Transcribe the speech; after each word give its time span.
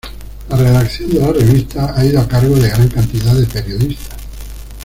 La 0.49 0.55
redacción 0.57 1.11
de 1.11 1.19
la 1.19 1.27
revista 1.31 1.93
ha 1.95 2.03
ido 2.03 2.19
a 2.19 2.27
cargo 2.27 2.55
de 2.55 2.69
gran 2.69 2.87
cantidad 2.87 3.35
de 3.35 3.45
periodistas. 3.45 4.19